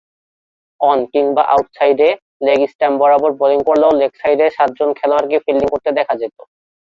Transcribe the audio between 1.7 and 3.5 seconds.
সাইডে leg stump বরাবর